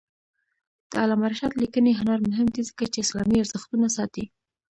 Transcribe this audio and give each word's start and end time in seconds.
د 0.91 0.93
علامه 1.01 1.27
رشاد 1.31 1.53
لیکنی 1.61 1.91
هنر 1.99 2.19
مهم 2.29 2.47
دی 2.53 2.61
ځکه 2.69 2.83
چې 2.93 2.99
اسلامي 3.05 3.37
ارزښتونه 3.39 3.87
ساتي. 3.97 4.25